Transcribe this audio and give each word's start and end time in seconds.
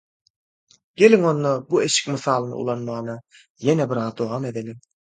Geliň 1.01 1.27
onda 1.33 1.51
bu 1.69 1.83
eşik 1.87 2.09
mysalyny 2.15 2.57
ulanmana 2.65 3.21
ýene 3.47 3.91
biraz 3.97 4.21
dowam 4.25 4.53
edeliň. 4.55 4.87